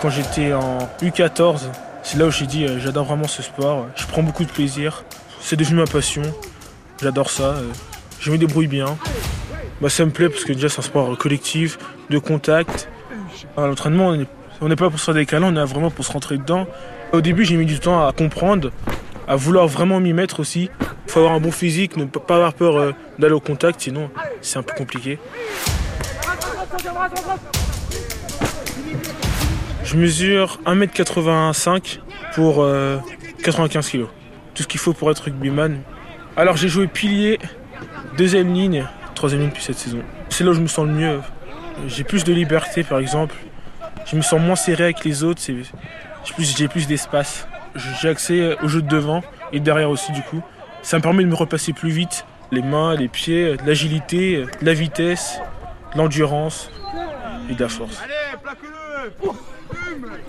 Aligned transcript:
quand 0.00 0.10
j'étais 0.10 0.52
en 0.52 0.78
U14. 1.02 1.62
C'est 2.02 2.18
là 2.18 2.26
où 2.26 2.30
j'ai 2.30 2.46
dit 2.46 2.64
euh, 2.64 2.80
j'adore 2.80 3.04
vraiment 3.04 3.28
ce 3.28 3.42
sport, 3.42 3.86
je 3.94 4.06
prends 4.06 4.22
beaucoup 4.22 4.44
de 4.44 4.50
plaisir, 4.50 5.04
c'est 5.40 5.56
devenu 5.56 5.80
ma 5.80 5.86
passion, 5.86 6.22
j'adore 7.02 7.28
ça, 7.28 7.56
euh, 7.56 7.70
je 8.18 8.30
me 8.30 8.38
débrouille 8.38 8.68
bien. 8.68 8.96
Bah, 9.82 9.90
ça 9.90 10.04
me 10.04 10.10
plaît 10.10 10.30
parce 10.30 10.44
que 10.44 10.54
déjà 10.54 10.70
c'est 10.70 10.78
un 10.78 10.82
sport 10.82 11.16
collectif, 11.18 11.78
de 12.08 12.18
contact. 12.18 12.88
L'entraînement, 13.56 14.14
on 14.60 14.68
n'est 14.68 14.76
pas 14.76 14.88
pour 14.88 14.98
se 14.98 15.04
faire 15.04 15.14
des 15.14 15.26
on 15.34 15.56
est 15.56 15.64
vraiment 15.64 15.90
pour 15.90 16.04
se 16.04 16.12
rentrer 16.12 16.38
dedans. 16.38 16.66
Au 17.12 17.20
début, 17.20 17.44
j'ai 17.44 17.56
mis 17.56 17.66
du 17.66 17.80
temps 17.80 18.06
à 18.06 18.12
comprendre, 18.12 18.70
à 19.28 19.36
vouloir 19.36 19.66
vraiment 19.66 20.00
m'y 20.00 20.12
mettre 20.12 20.40
aussi. 20.40 20.70
Il 21.06 21.10
faut 21.10 21.20
avoir 21.20 21.34
un 21.34 21.40
bon 21.40 21.52
physique, 21.52 21.96
ne 21.96 22.04
pas 22.04 22.36
avoir 22.36 22.54
peur 22.54 22.76
euh, 22.76 22.92
d'aller 23.18 23.34
au 23.34 23.40
contact, 23.40 23.82
sinon 23.82 24.10
c'est 24.40 24.58
un 24.58 24.62
peu 24.62 24.74
compliqué. 24.74 25.18
Je 29.84 29.96
mesure 29.96 30.58
1m85 30.66 31.98
pour 32.34 32.66
95 33.42 33.88
kg. 33.88 34.04
Tout 34.54 34.62
ce 34.62 34.68
qu'il 34.68 34.80
faut 34.80 34.92
pour 34.92 35.10
être 35.10 35.20
rugbyman. 35.20 35.80
Alors 36.36 36.56
j'ai 36.56 36.68
joué 36.68 36.86
pilier, 36.86 37.38
deuxième 38.16 38.52
ligne, 38.52 38.86
troisième 39.14 39.40
ligne 39.40 39.50
depuis 39.50 39.62
cette 39.62 39.78
saison. 39.78 39.98
C'est 40.28 40.44
là 40.44 40.50
où 40.50 40.54
je 40.54 40.60
me 40.60 40.66
sens 40.66 40.86
le 40.86 40.92
mieux. 40.92 41.20
J'ai 41.88 42.04
plus 42.04 42.24
de 42.24 42.32
liberté 42.32 42.84
par 42.84 42.98
exemple. 42.98 43.34
Je 44.06 44.16
me 44.16 44.22
sens 44.22 44.40
moins 44.40 44.56
serré 44.56 44.84
avec 44.84 45.04
les 45.04 45.24
autres. 45.24 45.40
J'ai 45.42 46.68
plus, 46.68 46.86
d'espace. 46.86 47.46
J'ai 48.00 48.08
accès 48.08 48.56
au 48.62 48.68
jeu 48.68 48.82
de 48.82 48.88
devant 48.88 49.22
et 49.52 49.60
derrière 49.60 49.90
aussi 49.90 50.12
du 50.12 50.22
coup. 50.22 50.42
Ça 50.82 50.98
me 50.98 51.02
permet 51.02 51.24
de 51.24 51.28
me 51.28 51.34
repasser 51.34 51.72
plus 51.72 51.90
vite. 51.90 52.24
Les 52.52 52.62
mains, 52.62 52.94
les 52.96 53.08
pieds, 53.08 53.56
l'agilité, 53.64 54.44
la 54.62 54.74
vitesse, 54.74 55.40
l'endurance 55.94 56.70
et 57.48 57.54
de 57.54 57.62
la 57.62 57.68
force. 57.68 58.02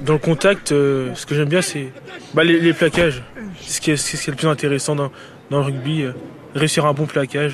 Dans 0.02 0.14
le 0.14 0.20
contact, 0.20 0.72
euh, 0.72 1.14
ce 1.16 1.26
que 1.26 1.36
j'aime 1.36 1.50
bien, 1.50 1.62
c'est 1.62 1.92
bah, 2.34 2.44
les, 2.44 2.74
plaquages. 2.74 3.24
C'est 3.62 3.74
ce, 3.74 3.82
qui 3.82 3.92
est, 3.92 4.28
le 4.28 4.36
plus 4.36 4.48
intéressant 4.48 4.96
dans, 4.96 5.12
le 5.50 5.58
rugby. 5.58 6.04
Euh, 6.04 6.14
réussir 6.56 6.86
un 6.86 6.94
bon 6.94 7.06
plaquage. 7.06 7.54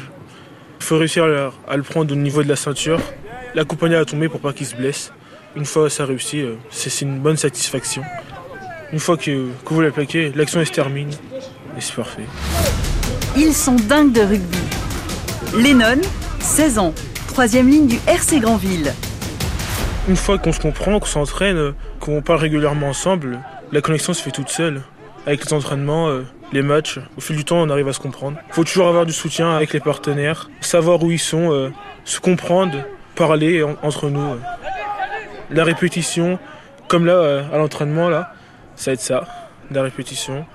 Il 0.80 0.84
faut 0.84 0.98
réussir 0.98 1.26
à, 1.68 1.78
le 1.78 1.84
prendre 1.84 2.12
au 2.14 2.18
niveau 2.18 2.44
de 2.44 2.50
la 2.50 2.56
ceinture, 2.56 3.00
l'accompagner 3.56 3.96
à 3.96 4.06
tomber 4.06 4.30
pour 4.30 4.40
pas 4.40 4.54
qu'il 4.54 4.66
se 4.66 4.76
blesse. 4.76 5.12
Une 5.56 5.66
fois 5.66 5.90
ça 5.90 6.06
réussit, 6.06 6.42
euh, 6.42 6.56
c'est 6.70 7.02
une 7.02 7.20
bonne 7.20 7.38
satisfaction. 7.38 8.04
Une 8.94 9.00
fois 9.00 9.18
que, 9.18 9.48
que 9.66 9.74
vous 9.74 9.82
la 9.82 9.92
plaquez, 9.92 10.32
l'action 10.36 10.64
se 10.64 10.72
termine 10.72 11.10
et 11.10 11.82
c'est 11.82 11.96
parfait. 11.96 12.26
Ils 13.36 13.54
sont 13.54 13.76
dingues 13.76 14.14
de 14.14 14.22
rugby. 14.22 14.58
Lennon, 15.56 16.02
16 16.40 16.80
ans, 16.80 16.94
troisième 17.28 17.70
ligne 17.70 17.88
du 17.88 18.00
RC 18.08 18.40
Grandville. 18.40 18.94
Une 20.08 20.16
fois 20.16 20.38
qu'on 20.38 20.54
se 20.54 20.60
comprend, 20.62 21.00
qu'on 21.00 21.06
s'entraîne, 21.06 21.74
qu'on 22.00 22.22
parle 22.22 22.40
régulièrement 22.40 22.88
ensemble, 22.88 23.40
la 23.74 23.82
connexion 23.82 24.14
se 24.14 24.24
fait 24.24 24.32
toute 24.32 24.48
seule. 24.48 24.82
Avec 25.26 25.44
les 25.44 25.54
entraînements, 25.54 26.08
euh, 26.08 26.26
les 26.54 26.62
matchs, 26.62 27.00
au 27.18 27.22
fil 27.22 27.36
du 27.36 27.44
temps, 27.44 27.58
on 27.58 27.70
arrive 27.70 27.90
à 27.90 27.94
se 27.94 28.00
comprendre. 28.00 28.38
Il 28.48 28.54
faut 28.54 28.64
toujours 28.64 28.88
avoir 28.88 29.06
du 29.06 29.12
soutien 29.12 29.54
avec 29.54 29.74
les 29.74 29.82
partenaires, 29.82 30.50
savoir 30.62 31.04
où 31.04 31.12
ils 31.12 31.20
sont, 31.20 31.52
euh, 31.52 31.72
se 32.06 32.22
comprendre, 32.22 32.86
parler 33.16 33.62
entre 33.84 34.10
nous. 34.10 34.22
Euh. 34.22 34.40
La 35.50 35.66
répétition, 35.66 36.40
comme 36.88 37.06
là, 37.06 37.44
à 37.52 37.58
l'entraînement, 37.58 38.08
là, 38.10 38.34
ça 38.78 38.94
aide 38.94 39.02
ça, 39.02 39.28
la 39.72 39.82
répétition, 39.82 40.46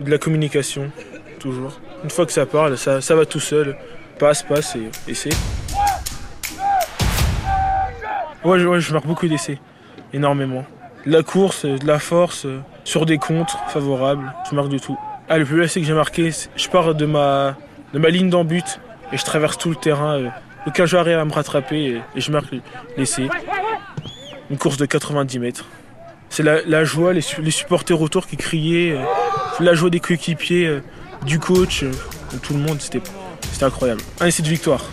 de 0.00 0.10
la 0.10 0.18
communication, 0.18 0.90
toujours. 1.38 1.78
Une 2.02 2.10
fois 2.10 2.26
que 2.26 2.32
ça 2.32 2.44
parle, 2.44 2.76
ça, 2.76 3.14
va 3.14 3.24
tout 3.24 3.40
seul. 3.40 3.76
Passe, 4.18 4.42
passe 4.42 4.74
et 4.74 4.90
essaie. 5.10 5.30
Ouais, 8.46 8.60
je 8.60 8.92
marque 8.92 9.06
beaucoup 9.06 9.26
d'essais. 9.26 9.58
Énormément. 10.12 10.64
De 11.04 11.10
la 11.10 11.24
course, 11.24 11.66
de 11.66 11.84
la 11.84 11.98
force, 11.98 12.46
sur 12.84 13.04
des 13.04 13.18
contres 13.18 13.58
favorables. 13.66 14.32
Je 14.48 14.54
marque 14.54 14.68
de 14.68 14.78
tout. 14.78 14.96
Ah, 15.28 15.36
le 15.38 15.44
plus 15.44 15.64
essai 15.64 15.80
que 15.80 15.86
j'ai 15.86 15.92
marqué, 15.92 16.30
je 16.54 16.68
pars 16.68 16.94
de 16.94 17.06
ma, 17.06 17.56
de 17.92 17.98
ma 17.98 18.08
ligne 18.08 18.30
d'embut 18.30 18.78
et 19.12 19.16
je 19.16 19.24
traverse 19.24 19.58
tout 19.58 19.68
le 19.68 19.74
terrain. 19.74 20.18
Euh, 20.20 20.28
aucun 20.64 20.86
joueur 20.86 21.02
arrive 21.02 21.18
à 21.18 21.24
me 21.24 21.32
rattraper 21.32 22.00
et, 22.14 22.20
je 22.20 22.30
marque 22.30 22.54
l'essai. 22.96 23.28
Une 24.48 24.58
course 24.58 24.76
de 24.76 24.86
90 24.86 25.40
mètres. 25.40 25.64
C'est 26.28 26.44
la, 26.44 26.84
joie, 26.84 27.12
les, 27.12 27.22
supporters 27.50 28.00
autour 28.00 28.28
qui 28.28 28.36
criaient, 28.36 28.92
euh, 28.92 29.02
la 29.58 29.74
joie 29.74 29.90
des 29.90 29.98
coéquipiers, 29.98 30.66
euh, 30.66 30.82
du 31.24 31.40
coach, 31.40 31.84
tout 32.42 32.52
le 32.52 32.60
monde, 32.60 32.80
c'était 32.80 33.02
incroyable. 33.60 34.02
Un 34.20 34.26
essai 34.26 34.44
de 34.44 34.48
victoire. 34.48 34.84